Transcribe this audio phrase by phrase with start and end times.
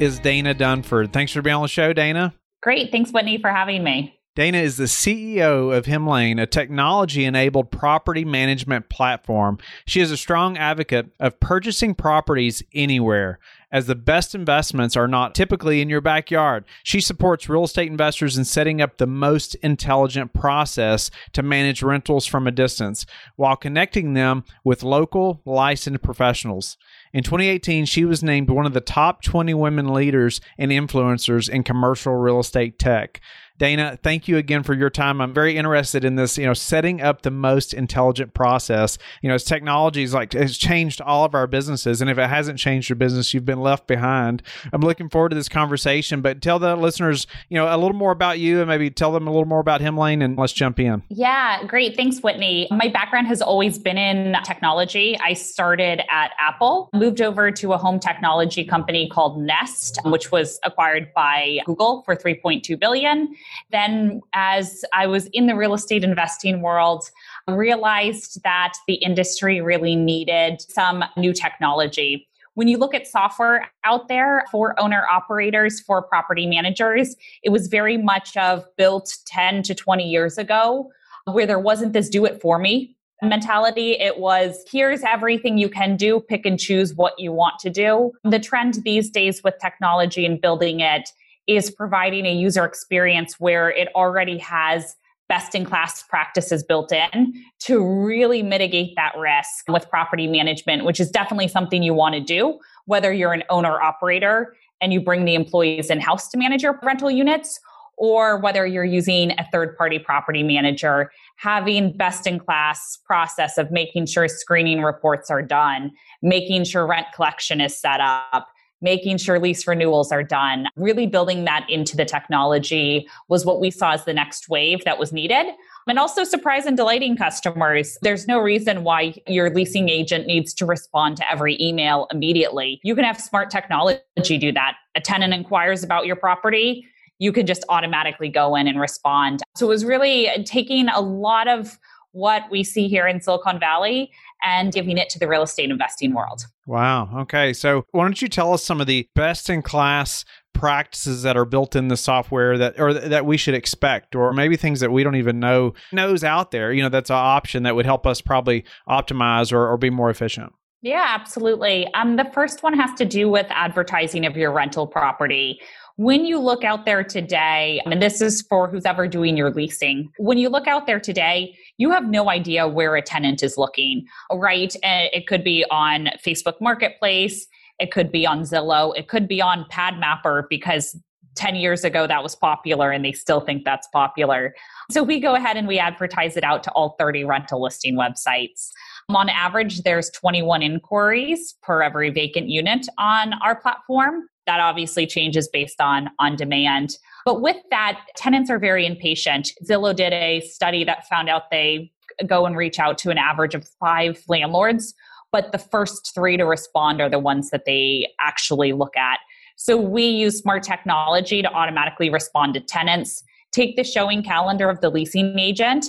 [0.00, 1.12] is Dana Dunford.
[1.12, 2.34] Thanks for being on the show, Dana.
[2.62, 2.90] Great.
[2.90, 4.16] Thanks, Whitney, for having me.
[4.36, 9.58] Dana is the CEO of Hemlane, a technology enabled property management platform.
[9.86, 13.38] She is a strong advocate of purchasing properties anywhere,
[13.72, 16.64] as the best investments are not typically in your backyard.
[16.82, 22.26] She supports real estate investors in setting up the most intelligent process to manage rentals
[22.26, 23.06] from a distance
[23.36, 26.76] while connecting them with local licensed professionals.
[27.12, 31.64] In 2018, she was named one of the top 20 women leaders and influencers in
[31.64, 33.20] commercial real estate tech.
[33.60, 35.20] Dana, thank you again for your time.
[35.20, 38.96] I'm very interested in this, you know, setting up the most intelligent process.
[39.20, 42.00] You know, as technology is like has changed all of our businesses.
[42.00, 44.42] And if it hasn't changed your business, you've been left behind.
[44.72, 48.12] I'm looking forward to this conversation, but tell the listeners, you know, a little more
[48.12, 51.02] about you and maybe tell them a little more about Hemlane and let's jump in.
[51.10, 51.96] Yeah, great.
[51.96, 52.66] Thanks, Whitney.
[52.70, 55.18] My background has always been in technology.
[55.22, 60.58] I started at Apple, moved over to a home technology company called Nest, which was
[60.62, 63.36] acquired by Google for 3.2 billion.
[63.70, 67.10] Then, as I was in the real estate investing world,
[67.46, 72.28] I realized that the industry really needed some new technology.
[72.54, 77.68] When you look at software out there for owner operators, for property managers, it was
[77.68, 80.90] very much of built 10 to 20 years ago,
[81.24, 83.92] where there wasn't this do it for me mentality.
[83.92, 88.12] It was here's everything you can do, pick and choose what you want to do.
[88.24, 91.12] The trend these days with technology and building it
[91.46, 94.94] is providing a user experience where it already has
[95.28, 100.98] best in class practices built in to really mitigate that risk with property management, which
[100.98, 105.24] is definitely something you want to do, whether you're an owner operator and you bring
[105.24, 107.60] the employees in house to manage your rental units,
[107.96, 113.70] or whether you're using a third party property manager, having best in class process of
[113.70, 115.92] making sure screening reports are done,
[116.22, 118.48] making sure rent collection is set up
[118.80, 123.70] making sure lease renewals are done, really building that into the technology was what we
[123.70, 125.46] saw as the next wave that was needed.
[125.86, 127.98] And also surprise and delighting customers.
[128.02, 132.80] There's no reason why your leasing agent needs to respond to every email immediately.
[132.84, 134.76] You can have smart technology do that.
[134.94, 136.86] A tenant inquires about your property,
[137.18, 139.42] you can just automatically go in and respond.
[139.56, 141.78] So it was really taking a lot of
[142.12, 144.10] what we see here in Silicon Valley
[144.42, 146.44] and giving it to the real estate investing world.
[146.66, 147.10] Wow.
[147.22, 147.52] Okay.
[147.52, 151.44] So, why don't you tell us some of the best in class practices that are
[151.44, 155.02] built in the software that or that we should expect or maybe things that we
[155.02, 158.20] don't even know knows out there, you know, that's an option that would help us
[158.20, 160.52] probably optimize or, or be more efficient.
[160.82, 161.92] Yeah, absolutely.
[161.94, 165.60] Um, the first one has to do with advertising of your rental property.
[166.00, 170.10] When you look out there today, and this is for who's ever doing your leasing,
[170.16, 174.06] when you look out there today, you have no idea where a tenant is looking,
[174.32, 174.74] right?
[174.76, 177.46] Uh, it could be on Facebook Marketplace,
[177.78, 180.98] it could be on Zillow, it could be on PadMapper because
[181.34, 184.54] 10 years ago that was popular and they still think that's popular.
[184.90, 188.70] So we go ahead and we advertise it out to all 30 rental listing websites.
[189.10, 195.48] On average, there's 21 inquiries per every vacant unit on our platform that obviously changes
[195.48, 196.96] based on on demand.
[197.24, 199.52] But with that tenants are very impatient.
[199.64, 201.92] Zillow did a study that found out they
[202.26, 204.94] go and reach out to an average of five landlords
[205.32, 209.18] but the first three to respond are the ones that they actually look at.
[209.56, 213.22] So we use smart technology to automatically respond to tenants.
[213.52, 215.86] Take the showing calendar of the leasing agent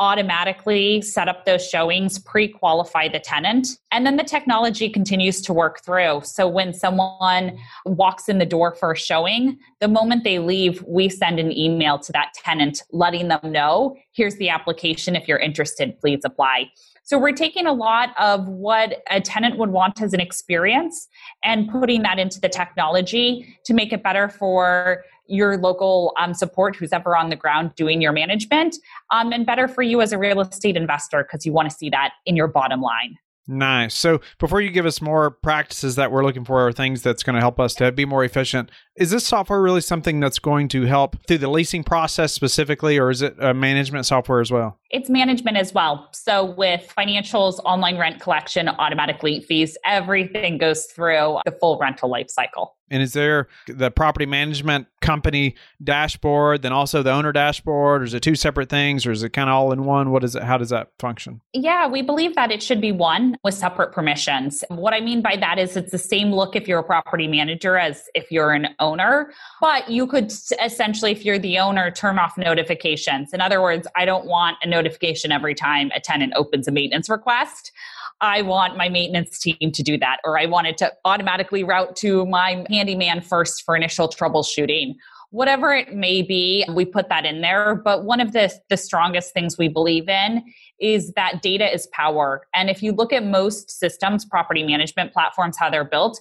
[0.00, 5.52] automatically set up those showings, pre qualify the tenant, and then the technology continues to
[5.52, 6.22] work through.
[6.24, 11.08] So when someone walks in the door for a showing, the moment they leave, we
[11.08, 15.14] send an email to that tenant letting them know here's the application.
[15.14, 16.70] If you're interested, please apply.
[17.10, 21.08] So we're taking a lot of what a tenant would want as an experience
[21.42, 26.76] and putting that into the technology to make it better for your local um, support
[26.76, 28.76] who's ever on the ground doing your management
[29.10, 31.90] um, and better for you as a real estate investor because you want to see
[31.90, 33.96] that in your bottom line Nice.
[33.96, 37.34] So before you give us more practices that we're looking for or things that's going
[37.34, 40.84] to help us to be more efficient, is this software really something that's going to
[40.84, 44.78] help through the leasing process specifically, or is it a management software as well?
[44.90, 46.08] It's management as well.
[46.12, 52.10] So with financials, online rent collection, automatic late fees, everything goes through the full rental
[52.10, 52.76] life cycle.
[52.90, 58.02] And is there the property management company dashboard, then also the owner dashboard?
[58.02, 60.10] Or is it two separate things, or is it kind of all in one?
[60.10, 60.42] What is it?
[60.42, 61.40] How does that function?
[61.52, 64.64] Yeah, we believe that it should be one with separate permissions.
[64.68, 67.76] What I mean by that is it's the same look if you're a property manager
[67.76, 70.32] as if you're an owner, but you could
[70.62, 73.32] essentially, if you're the owner, turn off notifications.
[73.32, 77.08] In other words, I don't want a notification every time a tenant opens a maintenance
[77.08, 77.72] request.
[78.20, 81.96] I want my maintenance team to do that, or I want it to automatically route
[81.96, 84.94] to my handyman first for initial troubleshooting.
[85.30, 87.76] Whatever it may be, we put that in there.
[87.76, 90.42] But one of the, the strongest things we believe in
[90.80, 92.46] is that data is power.
[92.52, 96.20] And if you look at most systems, property management platforms, how they're built,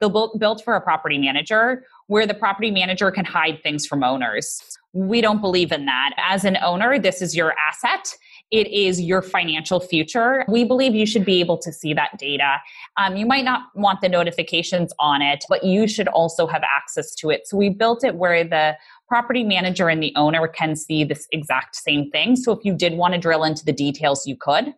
[0.00, 4.60] they're built for a property manager where the property manager can hide things from owners.
[4.92, 6.14] We don't believe in that.
[6.16, 8.12] As an owner, this is your asset
[8.50, 10.44] it is your financial future.
[10.48, 12.56] We believe you should be able to see that data.
[12.96, 17.14] Um, you might not want the notifications on it, but you should also have access
[17.16, 17.46] to it.
[17.46, 21.76] So we built it where the property manager and the owner can see this exact
[21.76, 22.36] same thing.
[22.36, 24.74] So if you did want to drill into the details, you could.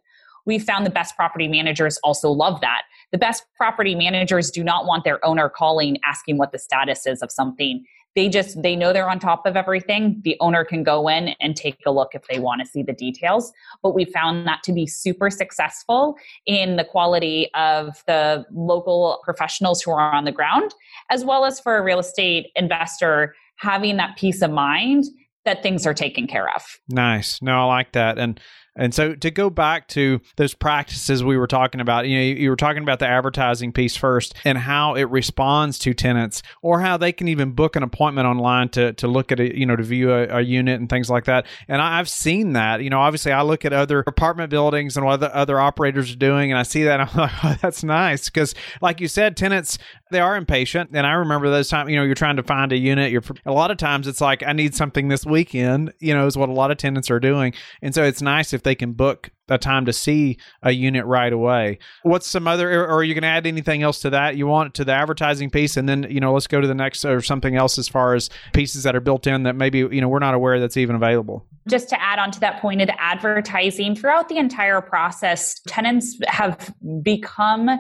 [0.47, 2.83] We found the best property managers also love that.
[3.13, 7.23] The best property managers do not want their owner calling asking what the status is
[7.23, 7.85] of something
[8.17, 10.21] they just they know they're on top of everything.
[10.25, 12.93] The owner can go in and take a look if they want to see the
[12.93, 13.53] details.
[13.83, 16.17] But we found that to be super successful
[16.47, 20.75] in the quality of the local professionals who are on the ground
[21.11, 25.05] as well as for a real estate investor having that peace of mind
[25.45, 26.63] that things are taken care of.
[26.89, 27.41] Nice.
[27.41, 28.19] No i like that.
[28.19, 28.41] And
[28.77, 32.35] and so to go back to those practices we were talking about, you know, you,
[32.35, 36.81] you, were talking about the advertising piece first and how it responds to tenants or
[36.81, 39.77] how they can even book an appointment online to, to look at it, you know,
[39.77, 41.47] to view a, a unit and things like that.
[41.69, 45.05] And I, have seen that, you know, obviously I look at other apartment buildings and
[45.05, 48.31] what other, operators are doing and I see that I'm like, oh, that's nice.
[48.31, 49.79] Because like you said, tenants,
[50.11, 50.91] they are impatient.
[50.93, 53.11] And I remember those times, you know, you're trying to find a unit.
[53.11, 56.37] You're a lot of times it's like, I need something this weekend, you know, is
[56.37, 57.53] what a lot of tenants are doing.
[57.83, 61.07] And so it's nice if if they can book a time to see a unit
[61.07, 61.79] right away.
[62.03, 64.37] What's some other, or are you going to add anything else to that?
[64.37, 67.07] You want to the advertising piece, and then you know, let's go to the next
[67.07, 70.09] or something else as far as pieces that are built in that maybe you know
[70.09, 71.47] we're not aware that's even available.
[71.69, 76.19] Just to add on to that point of the advertising, throughout the entire process, tenants
[76.29, 77.71] have become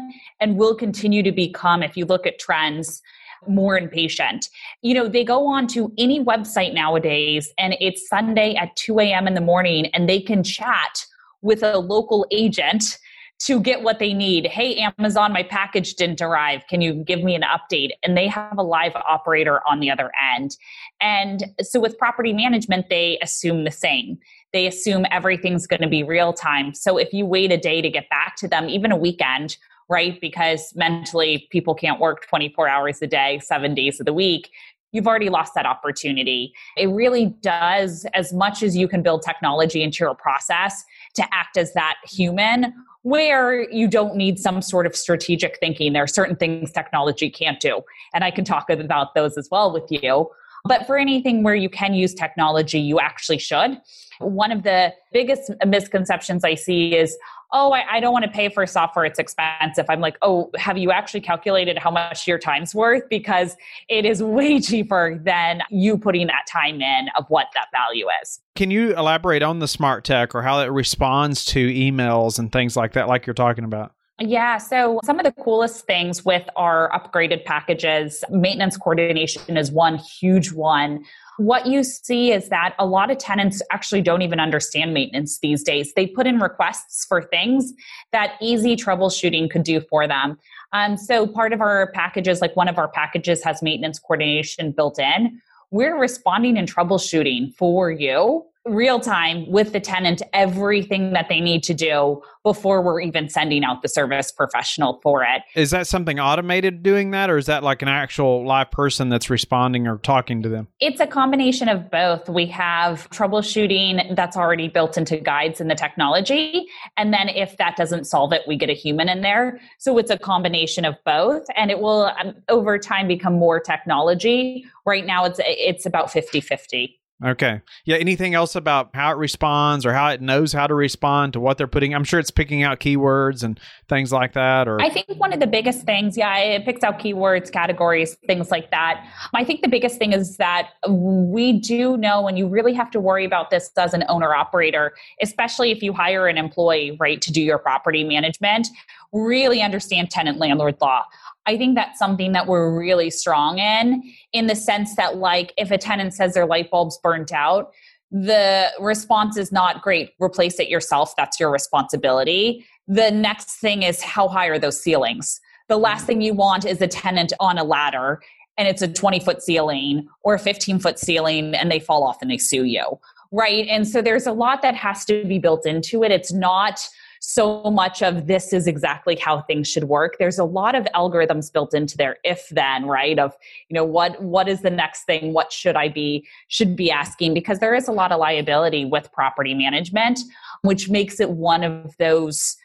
[0.41, 3.03] and will continue to become, if you look at trends,
[3.49, 4.49] more impatient.
[4.83, 9.27] You know, they go on to any website nowadays and it's Sunday at 2 a.m.
[9.27, 11.07] in the morning and they can chat
[11.43, 12.99] with a local agent
[13.41, 14.47] to get what they need.
[14.47, 16.63] Hey, Amazon, my package didn't arrive.
[16.69, 17.91] Can you give me an update?
[18.05, 20.57] And they have a live operator on the other end.
[21.01, 24.19] And so with property management, they assume the same.
[24.53, 26.75] They assume everything's going to be real time.
[26.75, 29.57] So if you wait a day to get back to them, even a weekend,
[29.91, 30.19] right?
[30.21, 34.51] Because mentally people can't work 24 hours a day, seven days of the week.
[34.93, 36.53] You've already lost that opportunity.
[36.77, 40.83] It really does, as much as you can build technology into your process
[41.15, 42.73] to act as that human,
[43.03, 45.93] where you don't need some sort of strategic thinking.
[45.93, 47.83] There are certain things technology can't do.
[48.15, 50.31] And I can talk about those as well with you.
[50.65, 53.81] But for anything where you can use technology, you actually should.
[54.19, 57.17] One of the biggest misconceptions I see is,
[57.53, 59.87] oh, I, I, don't want to pay for software, it's expensive.
[59.89, 63.03] I'm like, oh, have you actually calculated how much your time's worth?
[63.09, 63.57] Because
[63.89, 68.41] it is way cheaper than you putting that time in of what that value is.
[68.55, 72.77] Can you elaborate on the smart tech or how it responds to emails and things
[72.77, 73.93] like that, like you're talking about?
[74.21, 79.97] Yeah, so some of the coolest things with our upgraded packages, maintenance coordination is one
[79.97, 81.05] huge one
[81.41, 85.63] what you see is that a lot of tenants actually don't even understand maintenance these
[85.63, 85.95] days.
[85.95, 87.73] They put in requests for things
[88.13, 90.39] that easy troubleshooting could do for them.
[90.75, 94.99] Um, so part of our packages, like one of our packages has maintenance coordination built
[94.99, 95.41] in.
[95.71, 101.63] We're responding and troubleshooting for you real time with the tenant everything that they need
[101.65, 105.43] to do before we're even sending out the service professional for it.
[105.55, 109.29] Is that something automated doing that, or is that like an actual live person that's
[109.29, 110.69] responding or talking to them?
[110.81, 112.29] It's a combination of both.
[112.29, 116.67] We have troubleshooting that's already built into guides in the technology.
[116.97, 119.61] And then if that doesn't solve it, we get a human in there.
[119.79, 121.45] So it's a combination of both.
[121.57, 124.65] And it will um, over time become more technology.
[124.87, 127.00] Right now, it's, it's about 50 50.
[127.25, 127.61] Okay.
[127.85, 127.97] Yeah.
[127.97, 131.59] Anything else about how it responds or how it knows how to respond to what
[131.59, 131.95] they're putting?
[131.95, 134.67] I'm sure it's picking out keywords and things like that.
[134.69, 138.51] Or I think one of the biggest things, yeah, it picks out keywords, categories, things
[138.51, 139.07] like that.
[139.35, 143.01] I think the biggest thing is that we do know, and you really have to
[143.01, 147.31] worry about this as an owner operator, especially if you hire an employee, right, to
[147.33, 148.69] do your property management
[149.13, 151.05] really understand tenant landlord law.
[151.51, 155.73] I think that's something that we're really strong in, in the sense that, like, if
[155.73, 157.73] a tenant says their light bulb's burnt out,
[158.13, 161.13] the response is not great, replace it yourself.
[161.17, 162.65] That's your responsibility.
[162.87, 165.41] The next thing is how high are those ceilings?
[165.67, 168.21] The last thing you want is a tenant on a ladder
[168.57, 172.19] and it's a 20 foot ceiling or a 15 foot ceiling and they fall off
[172.23, 173.01] and they sue you.
[173.33, 173.67] Right.
[173.67, 176.13] And so there's a lot that has to be built into it.
[176.13, 176.89] It's not
[177.21, 180.17] so much of this is exactly how things should work.
[180.19, 183.19] There's a lot of algorithms built into there if then right?
[183.19, 183.37] Of
[183.69, 185.33] you know what what is the next thing?
[185.33, 187.35] What should i be should be asking?
[187.35, 190.21] Because there is a lot of liability with property management
[190.63, 192.57] which makes it one of those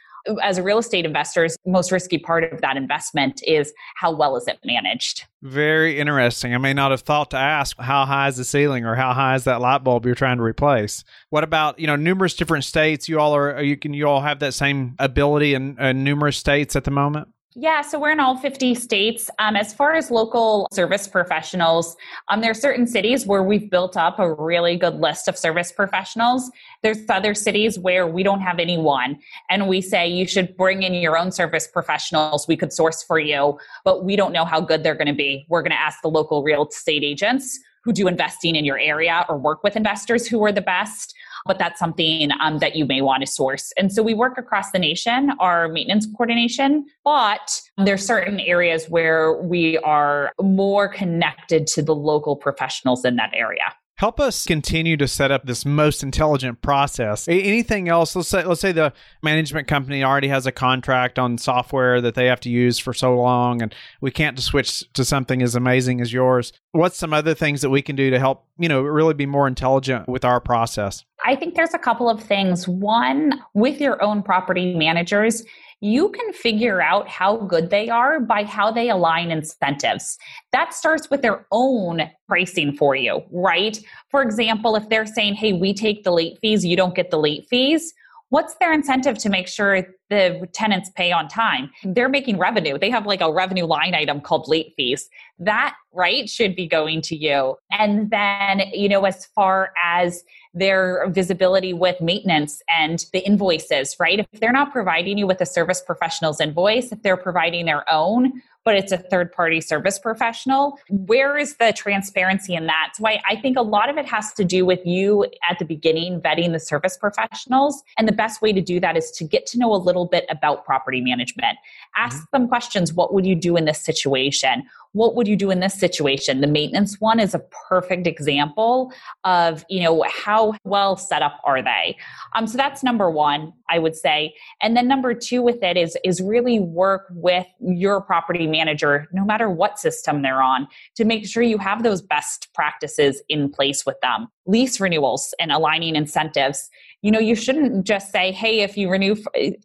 [0.42, 4.48] as a real estate investor's most risky part of that investment is how well is
[4.48, 5.26] it managed?
[5.42, 6.54] Very interesting.
[6.54, 9.36] I may not have thought to ask how high is the ceiling or how high
[9.36, 11.04] is that light bulb you're trying to replace?
[11.30, 13.08] What about you know numerous different states?
[13.08, 16.76] You all are you can you all have that same ability in, in numerous states
[16.76, 19.30] at the moment yeah, so we're in all 50 states.
[19.40, 21.96] Um, as far as local service professionals,
[22.28, 25.72] um, there are certain cities where we've built up a really good list of service
[25.72, 26.52] professionals.
[26.84, 29.20] There's other cities where we don't have anyone,
[29.50, 32.46] and we say you should bring in your own service professionals.
[32.46, 35.46] We could source for you, but we don't know how good they're going to be.
[35.48, 39.26] We're going to ask the local real estate agents who do investing in your area
[39.30, 41.16] or work with investors who are the best
[41.46, 43.72] but that's something um, that you may want to source.
[43.78, 49.34] And so we work across the nation, our maintenance coordination, but there's certain areas where
[49.34, 53.66] we are more connected to the local professionals in that area
[53.98, 57.28] help us continue to set up this most intelligent process.
[57.28, 58.16] Anything else?
[58.16, 62.26] Let's say let's say the management company already has a contract on software that they
[62.26, 66.02] have to use for so long and we can't just switch to something as amazing
[66.02, 66.54] as yours.
[66.72, 69.48] What's some other things that we can do to help you know really be more
[69.48, 71.04] intelligent with our process?
[71.26, 72.68] I think there's a couple of things.
[72.68, 75.44] One with your own property managers
[75.82, 80.18] you can figure out how good they are by how they align incentives.
[80.52, 83.78] That starts with their own pricing for you, right?
[84.10, 87.20] For example, if they're saying, hey, we take the late fees, you don't get the
[87.20, 87.94] late fees,
[88.30, 91.70] what's their incentive to make sure the tenants pay on time?
[91.84, 92.78] They're making revenue.
[92.78, 95.10] They have like a revenue line item called late fees.
[95.40, 97.56] That, right, should be going to you.
[97.72, 100.24] And then, you know, as far as
[100.56, 104.20] their visibility with maintenance and the invoices, right?
[104.20, 108.42] If they're not providing you with a service professional's invoice, if they're providing their own,
[108.66, 110.80] but it's a third party service professional.
[110.90, 112.94] Where is the transparency in that?
[112.96, 115.66] So I, I think a lot of it has to do with you at the
[115.66, 117.84] beginning vetting the service professionals.
[117.98, 120.26] And the best way to do that is to get to know a little bit
[120.30, 121.58] about property management.
[121.96, 122.42] Ask mm-hmm.
[122.42, 122.92] them questions.
[122.92, 124.64] What would you do in this situation?
[124.96, 128.94] what would you do in this situation the maintenance one is a perfect example
[129.26, 131.96] of you know how well set up are they
[132.34, 135.98] um, so that's number one i would say and then number two with it is
[136.04, 141.26] is really work with your property manager no matter what system they're on to make
[141.28, 146.70] sure you have those best practices in place with them lease renewals and aligning incentives
[147.02, 149.16] you know you shouldn't just say hey if you renew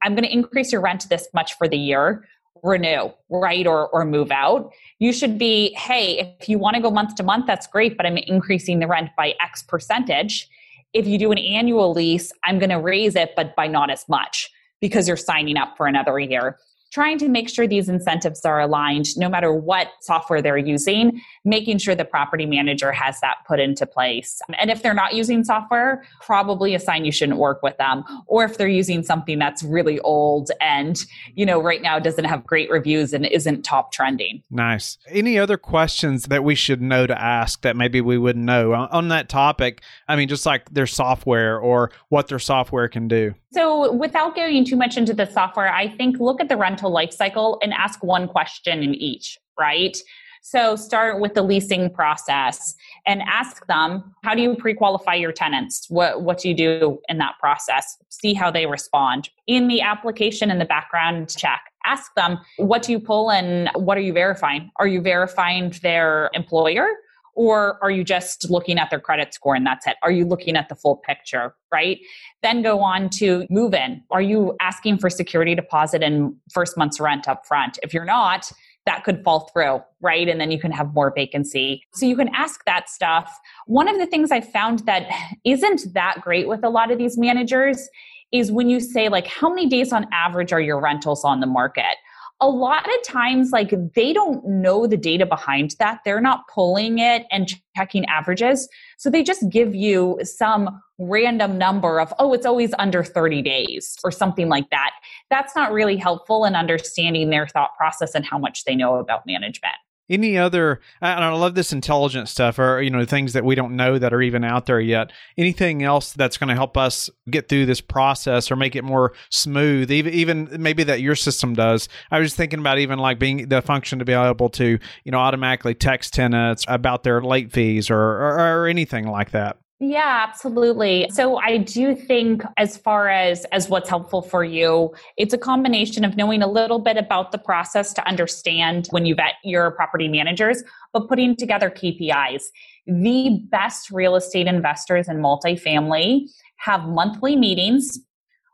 [0.03, 2.25] i'm going to increase your rent this much for the year
[2.63, 3.67] renew, right?
[3.67, 4.73] Or, or move out.
[4.99, 8.07] You should be, hey, if you want to go month to month, that's great, but
[8.07, 10.49] I'm increasing the rent by X percentage.
[10.93, 14.09] If you do an annual lease, I'm going to raise it, but by not as
[14.09, 16.59] much because you're signing up for another year
[16.91, 21.79] trying to make sure these incentives are aligned no matter what software they're using, making
[21.79, 24.41] sure the property manager has that put into place.
[24.59, 28.05] And if they're not using software, probably a sign you shouldn't work with them.
[28.27, 31.05] Or if they're using something that's really old and,
[31.35, 34.43] you know, right now doesn't have great reviews and isn't top trending.
[34.51, 34.99] Nice.
[35.09, 39.09] Any other questions that we should know to ask that maybe we wouldn't know on
[39.09, 39.83] that topic?
[40.09, 43.35] I mean, just like their software or what their software can do.
[43.53, 47.13] So, without going too much into the software, I think look at the rental life
[47.13, 49.97] cycle and ask one question in each, right?
[50.43, 52.75] So, start with the leasing process
[53.07, 55.87] and ask them, how do you pre qualify your tenants?
[55.91, 57.97] What, what do you do in that process?
[58.09, 59.29] See how they respond.
[59.49, 63.99] In the application in the background check, ask them, what do you pull and what
[63.99, 64.71] are you verifying?
[64.77, 66.87] Are you verifying their employer?
[67.35, 69.97] Or are you just looking at their credit score and that's it?
[70.03, 71.99] Are you looking at the full picture, right?
[72.43, 74.03] Then go on to move in.
[74.11, 77.79] Are you asking for security deposit and first month's rent up front?
[77.83, 78.51] If you're not,
[78.87, 80.29] that could fall through, right?
[80.29, 81.83] And then you can have more vacancy.
[81.93, 83.33] So you can ask that stuff.
[83.67, 85.09] One of the things I found that
[85.45, 87.89] isn't that great with a lot of these managers
[88.33, 91.47] is when you say, like, how many days on average are your rentals on the
[91.47, 91.97] market?
[92.41, 96.01] A lot of times like they don't know the data behind that.
[96.05, 98.69] They're not pulling it and checking averages.
[98.97, 103.97] So they just give you some random number of oh it's always under 30 days
[104.05, 104.93] or something like that.
[105.29, 109.27] That's not really helpful in understanding their thought process and how much they know about
[109.27, 109.77] management
[110.11, 113.77] any other I, I love this intelligent stuff or you know things that we don't
[113.77, 115.13] know that are even out there yet.
[115.39, 119.13] Anything else that's going to help us get through this process or make it more
[119.31, 121.89] smooth even even maybe that your system does?
[122.11, 125.19] I was thinking about even like being the function to be able to you know
[125.19, 131.09] automatically text tenants about their late fees or, or, or anything like that yeah, absolutely.
[131.11, 136.05] So I do think as far as as what's helpful for you, it's a combination
[136.05, 140.07] of knowing a little bit about the process to understand when you vet your property
[140.07, 142.45] managers, but putting together KPIs.
[142.87, 147.99] The best real estate investors in multifamily have monthly meetings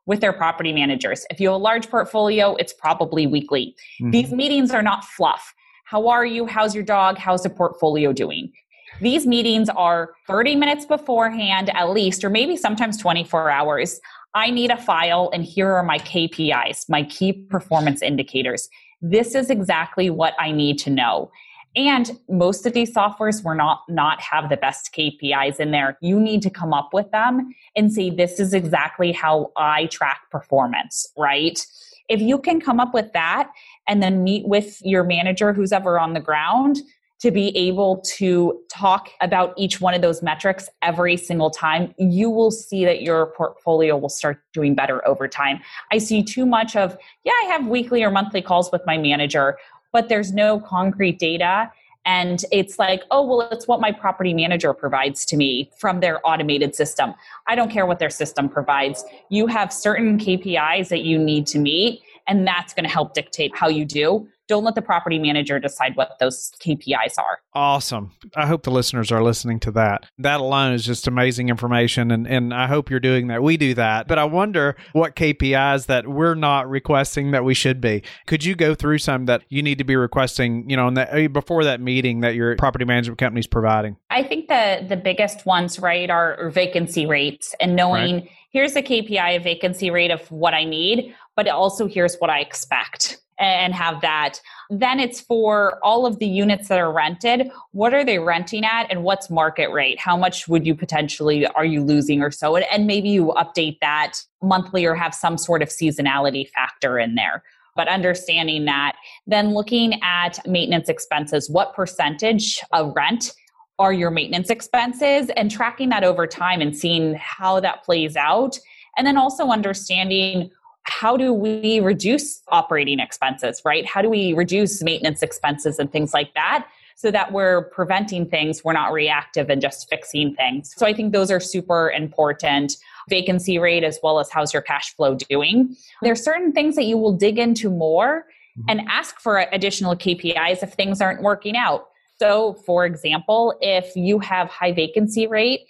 [0.06, 1.26] with their property managers.
[1.28, 3.74] If you have a large portfolio, it's probably weekly.
[4.00, 4.12] Mm-hmm.
[4.12, 5.52] These meetings are not fluff.
[5.86, 6.46] How are you?
[6.46, 7.18] How's your dog?
[7.18, 8.52] How's the portfolio doing?
[9.00, 14.00] These meetings are 30 minutes beforehand, at least, or maybe sometimes 24 hours.
[14.34, 18.68] I need a file, and here are my KPIs, my key performance indicators.
[19.02, 21.30] This is exactly what I need to know.
[21.74, 25.98] And most of these softwares will not not have the best KPIs in there.
[26.00, 30.22] You need to come up with them and say, this is exactly how I track
[30.30, 31.64] performance, right?
[32.08, 33.50] If you can come up with that
[33.86, 36.78] and then meet with your manager who's ever on the ground,
[37.20, 42.28] to be able to talk about each one of those metrics every single time, you
[42.28, 45.60] will see that your portfolio will start doing better over time.
[45.90, 49.56] I see too much of, yeah, I have weekly or monthly calls with my manager,
[49.92, 51.70] but there's no concrete data.
[52.04, 56.24] And it's like, oh, well, it's what my property manager provides to me from their
[56.24, 57.14] automated system.
[57.48, 59.04] I don't care what their system provides.
[59.28, 63.56] You have certain KPIs that you need to meet, and that's going to help dictate
[63.56, 67.40] how you do don't let the property manager decide what those KPIs are.
[67.54, 68.12] Awesome.
[68.34, 70.06] I hope the listeners are listening to that.
[70.18, 72.10] That alone is just amazing information.
[72.10, 73.42] And, and I hope you're doing that.
[73.42, 74.06] We do that.
[74.06, 78.02] But I wonder what KPIs that we're not requesting that we should be.
[78.26, 81.28] Could you go through some that you need to be requesting, you know, that, uh,
[81.28, 83.96] before that meeting that your property management company is providing?
[84.10, 88.30] I think the, the biggest ones, right, are vacancy rates and knowing right.
[88.52, 92.40] here's the KPI of vacancy rate of what I need, but also here's what I
[92.40, 94.40] expect and have that.
[94.70, 97.50] Then it's for all of the units that are rented.
[97.72, 99.98] What are they renting at and what's market rate?
[100.00, 102.56] How much would you potentially are you losing or so?
[102.56, 107.42] And maybe you update that monthly or have some sort of seasonality factor in there.
[107.74, 108.96] But understanding that,
[109.26, 113.32] then looking at maintenance expenses, what percentage of rent
[113.78, 118.58] are your maintenance expenses and tracking that over time and seeing how that plays out.
[118.96, 120.50] And then also understanding
[120.88, 123.84] how do we reduce operating expenses, right?
[123.84, 126.68] How do we reduce maintenance expenses and things like that?
[126.96, 130.72] So that we're preventing things, we're not reactive and just fixing things.
[130.76, 132.76] So I think those are super important.
[133.10, 135.76] Vacancy rate as well as how's your cash flow doing.
[136.00, 138.24] There's certain things that you will dig into more
[138.58, 138.70] mm-hmm.
[138.70, 141.88] and ask for additional KPIs if things aren't working out.
[142.18, 145.66] So, for example, if you have high vacancy rate,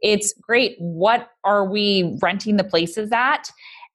[0.00, 0.76] it's great.
[0.78, 3.50] What are we renting the places at?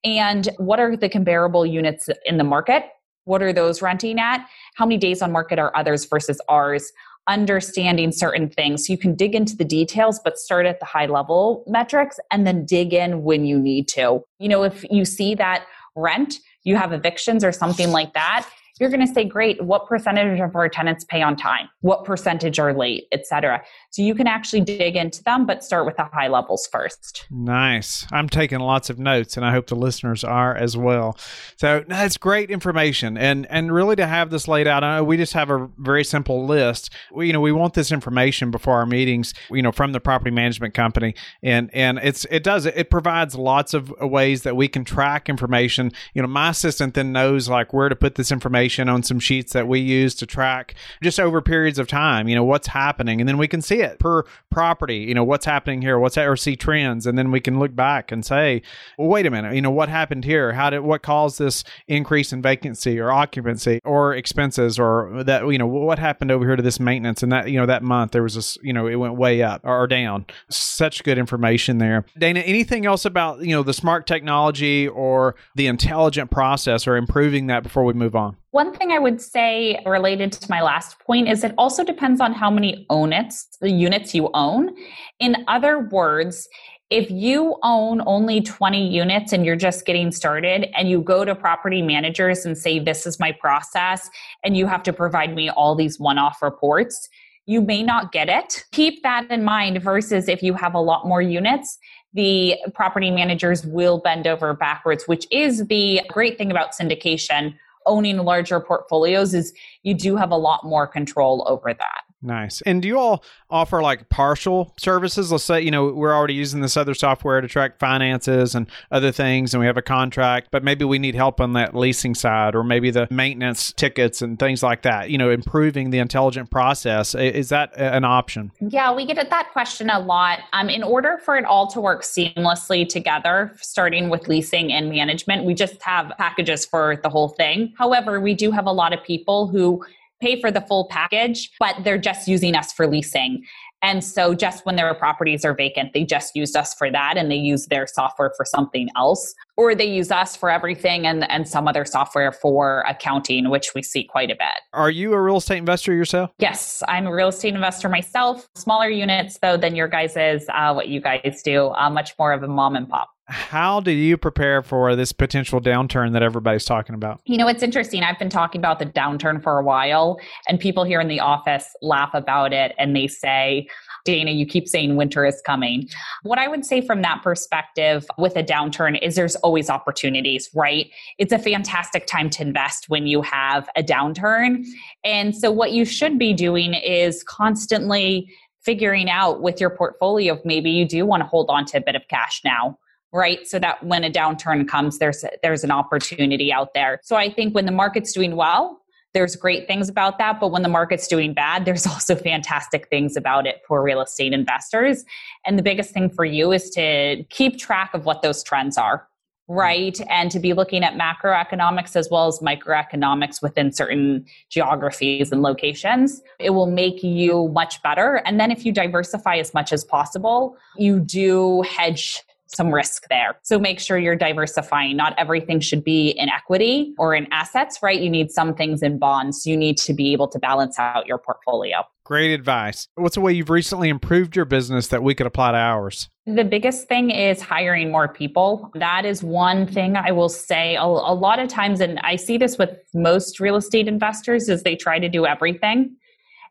[0.08, 2.84] And what are the comparable units in the market?
[3.26, 4.48] What are those renting at?
[4.76, 6.92] How many days on market are others versus ours?
[7.28, 8.88] Understanding certain things.
[8.88, 12.48] So you can dig into the details but start at the high level metrics and
[12.48, 14.24] then dig in when you need to.
[14.40, 15.66] You know if you see that
[15.96, 18.48] rent you have evictions or something like that
[18.80, 21.70] you're going to say, great, what percentage of our tenants pay on time?
[21.82, 23.64] What percentage are late, etc.
[23.92, 27.26] So you can actually dig into them, but start with the high levels first.
[27.32, 28.06] Nice.
[28.12, 31.18] I'm taking lots of notes and I hope the listeners are as well.
[31.58, 33.18] So that's great information.
[33.18, 36.04] And and really to have this laid out, I know we just have a very
[36.04, 36.94] simple list.
[37.12, 40.32] We, you know, we want this information before our meetings, you know, from the property
[40.32, 41.16] management company.
[41.42, 45.92] And and it's it does it provides lots of ways that we can track information.
[46.14, 49.20] You know, my assistant then knows like where to put this information information on some
[49.20, 53.22] sheets that we use to track just over periods of time, you know, what's happening.
[53.22, 56.36] And then we can see it per property, you know, what's happening here, what's or
[56.36, 57.08] see trends.
[57.08, 58.62] And then we can look back and say,
[58.98, 60.54] well, wait a minute, you know, what happened here?
[60.54, 65.58] How did, what caused this increase in vacancy or occupancy or expenses or that, you
[65.58, 67.24] know, what happened over here to this maintenance?
[67.24, 69.62] And that, you know, that month there was this, you know, it went way up
[69.64, 70.26] or down.
[70.50, 72.06] Such good information there.
[72.18, 77.48] Dana, anything else about, you know, the smart technology or the intelligent process or improving
[77.48, 78.36] that before we move on?
[78.52, 82.34] One thing I would say related to my last point is it also depends on
[82.34, 84.74] how many units, the units you own.
[85.20, 86.48] In other words,
[86.90, 91.36] if you own only 20 units and you're just getting started and you go to
[91.36, 94.10] property managers and say, This is my process,
[94.46, 97.10] and you have to provide me all these one off reports,
[97.46, 98.64] you may not get it.
[98.72, 101.78] Keep that in mind versus if you have a lot more units,
[102.14, 107.54] the property managers will bend over backwards, which is the great thing about syndication.
[107.88, 112.02] Owning larger portfolios is you do have a lot more control over that.
[112.22, 112.62] Nice.
[112.62, 115.32] And do you all offer like partial services?
[115.32, 119.12] Let's say, you know, we're already using this other software to track finances and other
[119.12, 122.56] things, and we have a contract, but maybe we need help on that leasing side
[122.56, 127.14] or maybe the maintenance tickets and things like that, you know, improving the intelligent process.
[127.14, 128.52] Is that an option?
[128.62, 130.40] Yeah, we get at that question a lot.
[130.54, 135.46] Um, in order for it all to work seamlessly together, starting with leasing and management,
[135.46, 137.74] we just have packages for the whole thing.
[137.78, 139.86] However, we do have a lot of people who
[140.22, 143.44] pay for the full package, but they're just using us for leasing.
[143.82, 147.32] And so just when their properties are vacant, they just used us for that and
[147.32, 149.36] they use their software for something else.
[149.58, 153.82] Or they use us for everything and, and some other software for accounting, which we
[153.82, 154.62] see quite a bit.
[154.74, 156.30] Are you a real estate investor yourself?
[156.38, 158.48] Yes, I'm a real estate investor myself.
[158.56, 161.70] Smaller units, though, than your guys' is uh, what you guys do.
[161.70, 165.60] Uh, much more of a mom and pop how do you prepare for this potential
[165.60, 167.20] downturn that everybody's talking about?
[167.26, 168.04] You know, it's interesting.
[168.04, 170.18] I've been talking about the downturn for a while,
[170.48, 173.68] and people here in the office laugh about it and they say,
[174.08, 175.90] Dana, you keep saying winter is coming.
[176.24, 180.90] What I would say from that perspective with a downturn is there's always opportunities, right?
[181.18, 184.66] It's a fantastic time to invest when you have a downturn.
[185.04, 188.30] And so, what you should be doing is constantly
[188.62, 191.82] figuring out with your portfolio if maybe you do want to hold on to a
[191.82, 192.78] bit of cash now
[193.14, 197.30] right so that when a downturn comes there's there's an opportunity out there so i
[197.32, 198.82] think when the market's doing well
[199.18, 203.18] there's great things about that but when the market's doing bad there's also fantastic things
[203.18, 205.04] about it for real estate investors.
[205.44, 209.08] And the biggest thing for you is to keep track of what those trends are
[209.50, 209.60] mm-hmm.
[209.60, 210.00] right?
[210.08, 216.22] And to be looking at macroeconomics as well as microeconomics within certain geographies and locations.
[216.40, 218.22] It will make you much better.
[218.26, 223.38] And then if you diversify as much as possible you do hedge some risk there.
[223.44, 224.98] So make sure you're diversifying.
[224.98, 228.00] Not everything should be in equity or in assets, right?
[228.00, 229.46] You need some things in bonds.
[229.46, 231.84] You need to be able to balance out your portfolio.
[232.04, 232.88] Great advice.
[232.96, 236.10] What's a way you've recently improved your business that we could apply to ours?
[236.26, 238.72] The biggest thing is hiring more people.
[238.76, 242.38] That is one thing I will say a, a lot of times, and I see
[242.38, 245.96] this with most real estate investors, is they try to do everything.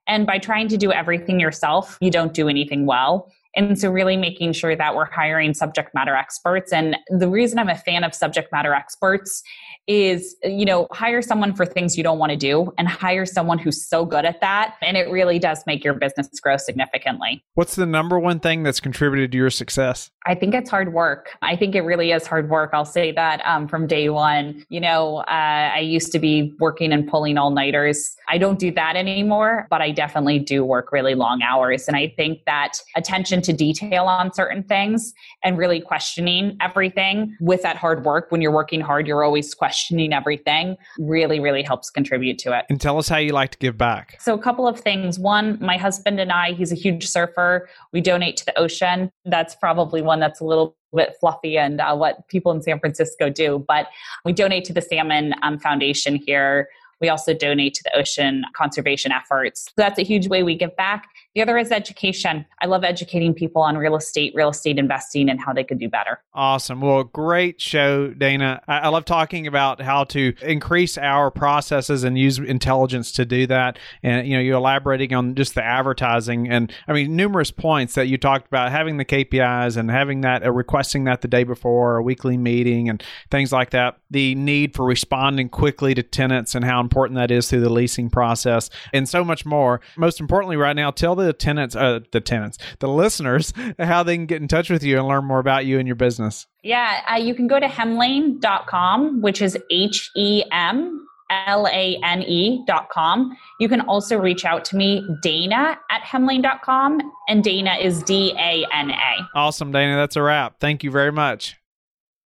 [0.07, 3.33] And by trying to do everything yourself, you don't do anything well.
[3.57, 6.73] And so, really making sure that we're hiring subject matter experts.
[6.73, 9.43] And the reason I'm a fan of subject matter experts
[9.87, 13.59] is, you know, hire someone for things you don't want to do and hire someone
[13.59, 14.75] who's so good at that.
[14.83, 17.45] And it really does make your business grow significantly.
[17.55, 20.11] What's the number one thing that's contributed to your success?
[20.27, 21.31] I think it's hard work.
[21.43, 22.71] I think it really is hard work.
[22.73, 24.65] I'll say that um, from day one.
[24.69, 28.17] You know, uh, I used to be working and pulling all nighters.
[28.29, 31.87] I don't do that anymore, but I definitely do work really long hours.
[31.87, 37.63] And I think that attention to detail on certain things and really questioning everything with
[37.63, 41.91] that hard work, when you're working hard, you're always questioning questioning everything really, really helps
[41.91, 42.65] contribute to it.
[42.69, 44.17] And tell us how you like to give back.
[44.21, 45.19] So, a couple of things.
[45.19, 47.69] One, my husband and I, he's a huge surfer.
[47.93, 49.11] We donate to the ocean.
[49.25, 53.29] That's probably one that's a little bit fluffy and uh, what people in San Francisco
[53.29, 53.65] do.
[53.67, 53.89] But
[54.25, 56.69] we donate to the Salmon um, Foundation here.
[57.01, 59.67] We also donate to the ocean conservation efforts.
[59.67, 61.09] So that's a huge way we give back.
[61.35, 62.47] The other is education.
[62.63, 65.87] I love educating people on real estate, real estate investing, and how they could do
[65.87, 66.23] better.
[66.33, 66.81] Awesome.
[66.81, 68.63] Well, great show, Dana.
[68.67, 73.47] I, I love talking about how to increase our processes and use intelligence to do
[73.49, 73.79] that.
[74.03, 78.07] And, you know, you're elaborating on just the advertising and, I mean, numerous points that
[78.07, 81.99] you talked about having the KPIs and having that, uh, requesting that the day before,
[81.99, 83.99] a weekly meeting, and things like that.
[84.11, 88.09] The need for responding quickly to tenants and how important that is through the leasing
[88.09, 89.81] process, and so much more.
[89.97, 94.27] Most importantly, right now, tell the tenants, uh, the tenants, the listeners, how they can
[94.27, 96.47] get in touch with you and learn more about you and your business?
[96.63, 102.23] Yeah, uh, you can go to hemlane.com, which is H E M L A N
[102.23, 103.37] E dot com.
[103.61, 108.65] You can also reach out to me, Dana at hemlane.com, and Dana is D A
[108.73, 109.29] N A.
[109.35, 109.97] Awesome, Dana.
[109.97, 110.61] That's a wrap.
[110.61, 111.57] Thank you very much.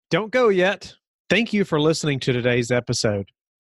[0.10, 0.96] Don't go yet.
[1.30, 3.30] Thank you for listening to today's episode.